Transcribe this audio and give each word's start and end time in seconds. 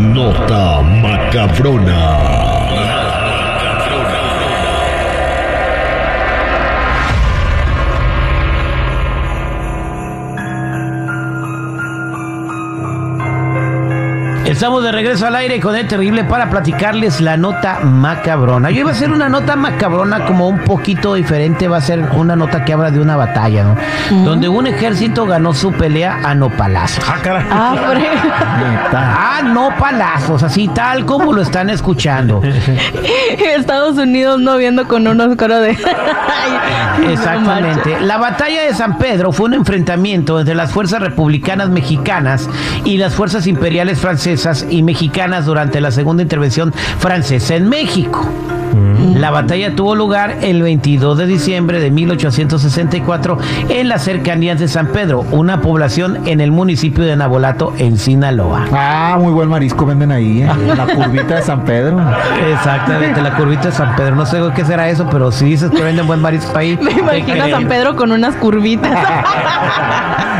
Nota 0.00 0.80
macabrona. 0.80 2.59
Estamos 14.60 14.84
de 14.84 14.92
regreso 14.92 15.26
al 15.26 15.36
aire 15.36 15.58
con 15.58 15.74
el 15.74 15.88
terrible 15.88 16.22
para 16.22 16.50
platicarles 16.50 17.22
la 17.22 17.38
nota 17.38 17.80
macabrona. 17.80 18.70
Yo 18.70 18.80
iba 18.80 18.90
a 18.90 18.92
hacer 18.92 19.10
una 19.10 19.30
nota 19.30 19.56
macabrona 19.56 20.26
como 20.26 20.48
un 20.48 20.58
poquito 20.58 21.14
diferente, 21.14 21.66
va 21.66 21.78
a 21.78 21.80
ser 21.80 22.00
una 22.14 22.36
nota 22.36 22.62
que 22.62 22.74
habla 22.74 22.90
de 22.90 23.00
una 23.00 23.16
batalla, 23.16 23.64
¿no? 23.64 23.76
Donde 24.22 24.50
un 24.50 24.66
ejército 24.66 25.24
ganó 25.24 25.54
su 25.54 25.72
pelea 25.72 26.20
a 26.22 26.34
no 26.34 26.50
palazos. 26.50 27.02
Ah, 27.08 27.16
caray. 27.22 27.46
Ah. 27.50 27.74
Ah, 28.92 29.40
no 29.42 29.70
palazos, 29.78 30.42
así 30.42 30.68
tal 30.68 31.06
como 31.06 31.32
lo 31.32 31.40
están 31.40 31.70
escuchando. 31.70 32.42
Estados 33.38 33.96
Unidos 33.96 34.40
no 34.40 34.58
viendo 34.58 34.86
con 34.86 35.06
unos 35.06 35.36
coros 35.36 35.62
de. 35.62 35.78
No 37.00 37.10
Exactamente. 37.10 38.00
La 38.00 38.18
batalla 38.18 38.62
de 38.62 38.74
San 38.74 38.98
Pedro 38.98 39.32
fue 39.32 39.46
un 39.46 39.54
enfrentamiento 39.54 40.40
entre 40.40 40.54
las 40.54 40.72
fuerzas 40.72 41.00
republicanas 41.00 41.68
mexicanas 41.68 42.48
y 42.84 42.96
las 42.98 43.14
fuerzas 43.14 43.46
imperiales 43.46 43.98
francesas 43.98 44.49
y 44.68 44.82
mexicanas 44.82 45.46
durante 45.46 45.80
la 45.80 45.90
segunda 45.90 46.22
intervención 46.22 46.72
francesa 46.98 47.56
en 47.56 47.68
México. 47.68 48.28
La 49.14 49.30
batalla 49.30 49.74
tuvo 49.74 49.94
lugar 49.94 50.36
el 50.42 50.62
22 50.62 51.16
de 51.18 51.26
diciembre 51.26 51.80
de 51.80 51.90
1864 51.90 53.38
en 53.68 53.88
las 53.88 54.02
cercanías 54.04 54.58
de 54.58 54.68
San 54.68 54.88
Pedro, 54.88 55.24
una 55.30 55.60
población 55.60 56.18
en 56.26 56.40
el 56.40 56.50
municipio 56.52 57.04
de 57.04 57.16
Nabolato, 57.16 57.72
en 57.78 57.96
Sinaloa. 57.98 58.66
Ah, 58.72 59.16
muy 59.20 59.32
buen 59.32 59.48
marisco 59.48 59.86
venden 59.86 60.12
ahí, 60.12 60.42
¿eh? 60.42 60.48
La 60.76 60.86
curvita 60.86 61.36
de 61.36 61.42
San 61.42 61.64
Pedro. 61.64 62.00
Exactamente, 62.52 63.20
la 63.22 63.36
curvita 63.36 63.64
de 63.68 63.72
San 63.72 63.94
Pedro. 63.96 64.14
No 64.16 64.26
sé 64.26 64.40
qué 64.54 64.64
será 64.64 64.88
eso, 64.88 65.06
pero 65.10 65.30
si 65.32 65.44
dices 65.46 65.70
que 65.70 65.82
venden 65.82 66.06
buen 66.06 66.20
marisco 66.20 66.56
ahí. 66.56 66.76
Me 66.82 66.92
imagino 66.92 67.44
a 67.44 67.50
San 67.50 67.66
Pedro 67.68 67.96
con 67.96 68.12
unas 68.12 68.34
curvitas. 68.36 68.98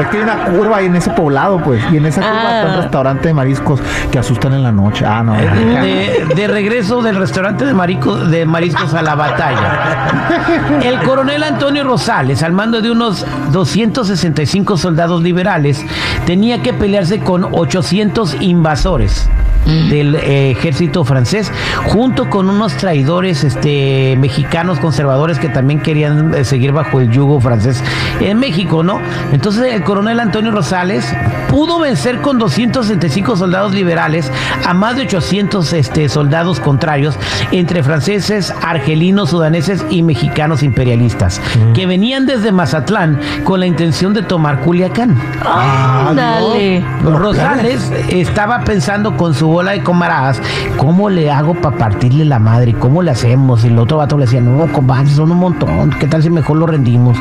Es 0.00 0.08
que 0.08 0.16
hay 0.16 0.22
una 0.24 0.44
curva 0.46 0.78
ahí 0.78 0.86
en 0.86 0.96
ese 0.96 1.10
poblado, 1.10 1.58
pues. 1.62 1.80
Y 1.92 1.98
en 1.98 2.06
esa 2.06 2.20
curva 2.20 2.34
Ah. 2.44 2.58
está 2.62 2.74
un 2.76 2.82
restaurante 2.82 3.28
de 3.28 3.34
mariscos 3.34 3.80
que 4.10 4.18
asustan 4.18 4.52
en 4.54 4.64
la 4.64 4.72
noche. 4.72 5.04
Ah, 5.06 5.22
no. 5.22 5.34
de, 5.34 6.26
de 6.34 6.46
regreso 6.48 7.00
del 7.00 7.14
restaurante 7.14 7.64
de, 7.64 7.72
marico- 7.74 8.16
de 8.24 8.43
mariscos 8.48 8.94
a 8.94 9.02
la 9.02 9.14
batalla. 9.14 10.80
El 10.82 11.00
coronel 11.02 11.42
Antonio 11.42 11.84
Rosales, 11.84 12.42
al 12.42 12.52
mando 12.52 12.80
de 12.80 12.90
unos 12.90 13.24
265 13.52 14.76
soldados 14.76 15.22
liberales, 15.22 15.84
tenía 16.26 16.62
que 16.62 16.72
pelearse 16.72 17.20
con 17.20 17.44
800 17.44 18.36
invasores 18.40 19.28
del 19.64 20.14
eh, 20.16 20.50
ejército 20.50 21.04
francés, 21.04 21.50
junto 21.86 22.28
con 22.28 22.48
unos 22.50 22.76
traidores 22.76 23.44
este, 23.44 24.16
mexicanos 24.18 24.78
conservadores 24.78 25.38
que 25.38 25.48
también 25.48 25.80
querían 25.80 26.34
eh, 26.34 26.44
seguir 26.44 26.72
bajo 26.72 27.00
el 27.00 27.10
yugo 27.10 27.40
francés 27.40 27.82
en 28.20 28.38
México, 28.38 28.82
¿no? 28.82 29.00
Entonces 29.32 29.72
el 29.72 29.82
coronel 29.82 30.20
Antonio 30.20 30.50
Rosales 30.50 31.06
pudo 31.48 31.78
vencer 31.78 32.20
con 32.20 32.38
265 32.38 33.36
soldados 33.36 33.72
liberales 33.72 34.30
a 34.66 34.74
más 34.74 34.96
de 34.96 35.02
800 35.02 35.72
este, 35.72 36.08
soldados 36.08 36.60
contrarios 36.60 37.16
entre 37.52 37.82
franceses, 37.82 38.52
argelinos, 38.62 39.30
sudaneses 39.30 39.84
y 39.90 40.02
mexicanos 40.02 40.62
imperialistas, 40.62 41.40
que 41.74 41.86
venían 41.86 42.26
desde 42.26 42.52
Mazatlán 42.52 43.20
con 43.44 43.60
la 43.60 43.66
intención 43.66 44.14
de 44.14 44.22
tomar 44.22 44.60
Culiacán. 44.60 45.16
Ándale. 45.44 46.84
Rosales 47.04 47.90
estaba 48.08 48.60
pensando 48.64 49.16
con 49.16 49.34
su 49.34 49.53
bola 49.54 49.70
de 49.72 49.82
camaradas, 49.82 50.40
¿cómo 50.76 51.08
le 51.08 51.30
hago 51.30 51.54
para 51.54 51.76
partirle 51.76 52.24
la 52.24 52.38
madre? 52.38 52.74
¿Cómo 52.74 53.02
le 53.02 53.12
hacemos? 53.12 53.64
Y 53.64 53.68
el 53.68 53.78
otro 53.78 53.98
vato 53.98 54.18
le 54.18 54.24
decía, 54.26 54.40
no, 54.40 54.66
compadre, 54.72 55.08
son 55.10 55.30
un 55.30 55.38
montón, 55.38 55.90
¿qué 56.00 56.06
tal 56.06 56.22
si 56.22 56.28
mejor 56.30 56.56
lo 56.58 56.66
rendimos? 56.66 57.16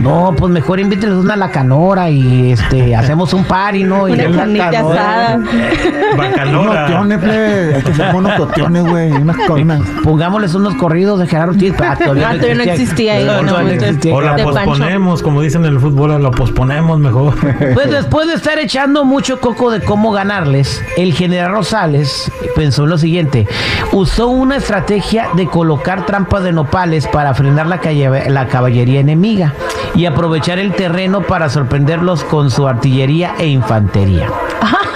No, 0.00 0.34
pues 0.36 0.50
mejor 0.52 0.80
invíteles 0.80 1.16
una 1.16 1.34
a 1.34 1.36
la 1.36 1.50
canora 1.50 2.08
y 2.10 2.52
este 2.52 2.96
hacemos 2.96 3.32
un 3.34 3.44
party, 3.44 3.84
¿no? 3.84 4.08
Y 4.08 4.12
Una 4.12 4.36
carnita 4.36 4.70
canora- 4.70 5.00
asada. 5.02 5.36
Unos 6.14 6.16
Bacanora. 6.16 6.86
Hay 6.86 7.82
que 7.82 7.90
hacer 7.90 8.14
unos 8.14 8.52
tiones, 8.52 8.84
güey. 8.84 9.12
Unas 9.12 9.36
colinas. 9.46 9.80
Pongámosles 10.02 10.54
unos 10.54 10.74
corridos 10.74 11.18
de 11.20 11.26
Gerardo 11.26 11.52
Ortiz. 11.52 11.74
Ah, 11.80 11.96
todavía 11.96 12.28
Ah, 12.30 12.34
todavía 12.34 12.54
no 12.54 12.62
existía 12.62 13.14
ahí, 13.14 13.24
No, 13.24 13.58
existía. 13.60 14.14
O 14.14 14.20
la 14.20 14.36
posponemos, 14.36 15.22
como 15.22 15.40
dicen 15.42 15.64
en 15.64 15.72
el 15.74 15.80
fútbol, 15.80 16.22
la 16.22 16.30
posponemos 16.30 16.98
mejor. 16.98 17.34
Pues 17.74 17.90
después 17.90 18.28
de 18.28 18.34
estar 18.34 18.58
echando 18.58 19.04
mucho 19.04 19.40
coco 19.40 19.70
de 19.70 19.80
cómo 19.80 20.12
ganarles, 20.12 20.82
el 20.96 21.12
general 21.14 21.52
Rosales 21.74 22.30
pensó 22.54 22.84
en 22.84 22.90
lo 22.90 22.98
siguiente. 22.98 23.48
Usó 23.90 24.28
una 24.28 24.56
estrategia 24.56 25.30
de 25.34 25.48
colocar 25.48 26.06
trampas 26.06 26.44
de 26.44 26.52
nopales 26.52 27.08
para 27.08 27.34
frenar 27.34 27.66
la, 27.66 27.80
la 28.28 28.46
caballería 28.46 29.00
enemiga 29.00 29.54
y 29.96 30.06
aprovechar 30.06 30.60
el 30.60 30.72
terreno 30.72 31.22
para 31.22 31.48
sorprenderlos 31.48 32.22
con 32.22 32.52
su 32.52 32.68
artillería 32.68 33.34
e 33.40 33.48
infantería. 33.48 34.28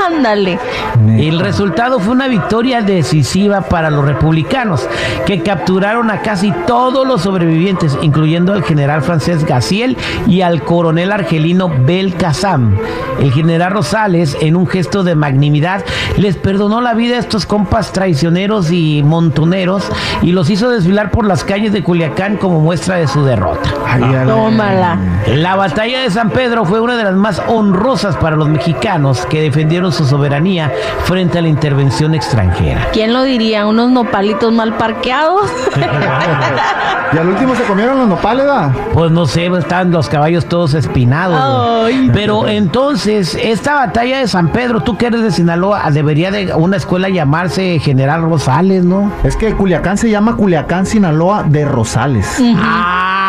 Ándale. 0.09 0.59
El 1.07 1.41
resultado 1.41 2.01
fue 2.01 2.13
una 2.13 2.29
victoria 2.29 2.81
decisiva 2.83 3.63
para 3.63 3.91
los 3.91 4.05
republicanos, 4.05 4.87
que 5.27 5.43
capturaron 5.43 6.11
a 6.11 6.23
casi 6.23 6.53
todos 6.67 7.07
los 7.07 7.23
sobrevivientes, 7.23 7.97
incluyendo 8.03 8.53
al 8.53 8.63
general 8.63 9.03
francés 9.03 9.45
Gaciel 9.45 9.97
y 10.27 10.43
al 10.43 10.63
coronel 10.63 11.13
argelino 11.13 11.71
Belkacam. 11.85 12.77
El 13.21 13.33
general 13.33 13.73
Rosales, 13.73 14.37
en 14.41 14.57
un 14.57 14.67
gesto 14.67 15.03
de 15.03 15.15
magnanimidad, 15.15 15.85
les 16.17 16.37
perdonó 16.37 16.81
la 16.81 16.95
vida 16.95 17.17
a 17.17 17.19
estos 17.19 17.47
compas 17.47 17.93
traicioneros 17.93 18.71
y 18.71 19.03
montoneros 19.05 19.85
y 20.23 20.33
los 20.33 20.51
hizo 20.51 20.71
desfilar 20.71 21.11
por 21.11 21.27
las 21.27 21.45
calles 21.45 21.73
de 21.73 21.83
Culiacán 21.83 22.37
como 22.37 22.61
muestra 22.61 22.97
de 22.97 23.09
su 23.09 23.25
derrota. 23.25 23.71
Ay. 23.87 24.03
Tómala. 24.27 24.99
La 25.27 25.57
batalla 25.57 26.01
de 26.01 26.11
San 26.11 26.31
Pedro 26.31 26.65
fue 26.65 26.81
una 26.81 26.97
de 26.97 27.05
las 27.05 27.15
más 27.15 27.43
honrosas 27.49 28.17
para 28.17 28.37
los 28.37 28.49
mexicanos 28.49 29.27
que 29.27 29.43
defendieron 29.43 29.93
su 29.99 30.07
soberanía 30.07 30.73
frente 31.05 31.39
a 31.39 31.43
la 31.43 31.49
intervención 31.49 32.15
extranjera. 32.15 32.89
¿Quién 32.93 33.13
lo 33.13 33.25
diría? 33.25 33.67
Unos 33.67 33.91
nopalitos 33.91 34.53
mal 34.53 34.75
parqueados. 34.77 35.51
Y 37.11 37.17
al 37.17 37.27
último 37.27 37.55
se 37.55 37.63
comieron 37.63 37.99
los 37.99 38.07
nopales, 38.09 38.45
¿da? 38.45 38.71
Pues 38.93 39.11
no 39.11 39.25
sé, 39.25 39.47
estaban 39.47 39.91
los 39.91 40.11
caballos 40.11 40.45
todos 40.45 40.75
espinados. 40.75 41.87
Ay. 41.87 42.11
Pero 42.13 42.47
entonces, 42.47 43.35
esta 43.41 43.77
batalla 43.77 44.19
de 44.19 44.29
San 44.29 44.49
Pedro, 44.49 44.83
tú 44.83 44.99
que 44.99 45.07
eres 45.07 45.23
de 45.23 45.31
Sinaloa, 45.31 45.91
debería 45.91 46.31
de 46.31 46.53
una 46.53 46.77
escuela 46.77 47.09
llamarse 47.09 47.79
General 47.79 48.21
Rosales, 48.21 48.85
¿no? 48.85 49.11
Es 49.25 49.37
que 49.37 49.55
Culiacán 49.55 49.97
se 49.97 50.11
llama 50.11 50.37
Culiacán, 50.37 50.85
Sinaloa 50.85 51.45
de 51.45 51.65
Rosales. 51.65 52.37
Ah, 52.59 53.28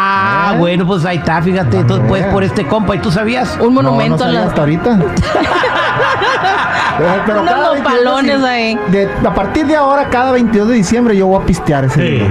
bueno, 0.53 0.85
pues 0.85 1.05
ahí 1.05 1.17
está, 1.17 1.41
fíjate, 1.41 1.77
entonces 1.79 2.05
pues 2.07 2.25
por 2.25 2.43
este 2.43 2.65
compa, 2.67 2.95
¿y 2.95 2.99
tú 2.99 3.11
sabías? 3.11 3.57
Un 3.61 3.73
No, 3.75 3.81
no 3.81 3.91
monumento 3.91 4.15
a 4.15 4.19
sabía 4.27 4.39
las. 4.41 4.49
hasta 4.49 4.61
ahorita. 4.61 4.99
Pero- 6.99 7.09
pero 7.25 7.41
Unos 7.41 7.53
cada 7.53 7.69
22 7.71 8.03
nopalones 8.03 8.41
de- 8.41 8.47
ahí. 8.47 8.79
de- 8.89 9.09
a 9.25 9.33
partir 9.33 9.65
de 9.67 9.75
ahora, 9.75 10.09
cada 10.09 10.31
22 10.33 10.67
de 10.67 10.73
diciembre, 10.75 11.15
yo 11.15 11.27
voy 11.27 11.41
a 11.41 11.45
pistear 11.45 11.85
ese 11.85 12.01
Sí. 12.19 12.27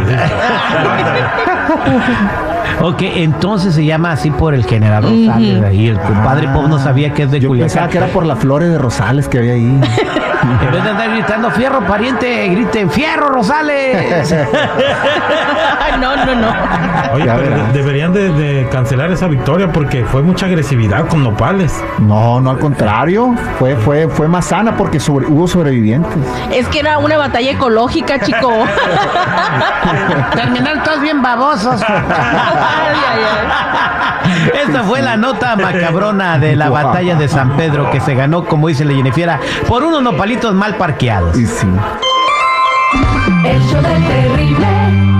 Ok, 2.80 2.98
entonces 3.02 3.74
se 3.74 3.84
llama 3.84 4.12
así 4.12 4.30
por 4.30 4.54
el 4.54 4.64
General 4.64 5.02
Rosales. 5.02 5.74
Y 5.74 5.88
el 5.88 5.98
compadre 5.98 6.48
Pop 6.48 6.66
no 6.68 6.78
sabía 6.78 7.12
que 7.12 7.24
es 7.24 7.30
de 7.30 7.40
Yo 7.40 7.48
Culiacán. 7.48 7.68
pensaba 7.70 7.88
que 7.88 7.98
era 7.98 8.06
por 8.08 8.24
las 8.26 8.38
flores 8.38 8.70
de 8.70 8.78
Rosales 8.78 9.26
que 9.28 9.38
había 9.38 9.54
ahí. 9.54 9.80
En 10.62 10.72
vez 10.72 10.82
de 10.84 10.90
andar 10.90 11.10
gritando 11.10 11.50
fierro, 11.50 11.80
pariente, 11.86 12.48
griten 12.48 12.90
fierro, 12.90 13.28
Rosales. 13.28 14.32
Ay, 15.80 15.92
no, 16.00 16.16
no, 16.16 16.34
no. 16.34 16.48
Oye, 17.14 17.24
pero 17.24 17.56
de- 17.56 17.72
deberían 17.72 18.12
de, 18.12 18.30
de 18.32 18.68
cancelar 18.70 19.10
esa 19.10 19.26
victoria 19.28 19.70
porque 19.72 20.04
fue 20.04 20.22
mucha 20.22 20.46
agresividad 20.46 21.06
con 21.08 21.22
nopales. 21.22 21.82
No, 21.98 22.40
no 22.40 22.50
al 22.50 22.58
contrario. 22.58 23.34
Fue, 23.58 23.76
fue, 23.76 24.08
fue 24.08 24.28
más 24.28 24.46
sana 24.46 24.76
porque 24.76 25.00
sobre- 25.00 25.26
hubo 25.26 25.46
sobrevivientes. 25.48 26.12
Es 26.52 26.66
que 26.68 26.80
era 26.80 26.98
una 26.98 27.16
batalla 27.18 27.50
ecológica, 27.52 28.18
chico. 28.20 28.52
Terminaron 30.34 30.82
todos 30.82 31.00
bien 31.00 31.22
babosos. 31.22 31.80
Ay, 31.82 31.96
ay, 33.12 33.20
ay. 33.22 34.48
Esta 34.66 34.82
fue 34.82 35.00
la 35.00 35.16
nota 35.16 35.56
macabrona 35.56 36.38
de 36.38 36.54
la 36.54 36.68
batalla 36.68 37.14
de 37.14 37.28
San 37.28 37.56
Pedro 37.56 37.90
que 37.90 38.00
se 38.00 38.14
ganó, 38.14 38.44
como 38.44 38.68
dice 38.68 38.84
la 38.84 38.92
Jennifiera, 38.92 39.40
por 39.66 39.82
unos 39.84 40.02
nopalitos 40.02 40.37
mal 40.54 40.76
parqueados. 40.76 41.36
Y 41.38 41.46
sí. 41.46 41.66
El 43.44 43.60
show 43.62 43.82
del 43.82 44.06
terrible. 44.06 45.17